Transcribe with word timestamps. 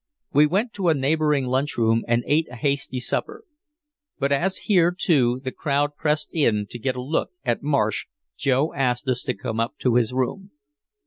We 0.33 0.47
went 0.47 0.73
to 0.73 0.87
a 0.89 0.95
neighboring 0.95 1.45
lunchroom 1.45 2.03
and 2.07 2.23
ate 2.25 2.47
a 2.49 2.55
hasty 2.55 2.99
supper. 2.99 3.43
But 4.17 4.31
as 4.31 4.57
here, 4.65 4.89
too, 4.91 5.39
the 5.43 5.51
crowd 5.51 5.95
pressed 5.95 6.31
in 6.33 6.65
to 6.71 6.79
get 6.79 6.95
a 6.95 7.03
look 7.03 7.29
at 7.45 7.61
Marsh, 7.61 8.07
Joe 8.35 8.73
asked 8.73 9.07
us 9.07 9.21
to 9.21 9.35
come 9.35 9.59
up 9.59 9.77
to 9.81 9.93
his 9.97 10.11
room. 10.11 10.49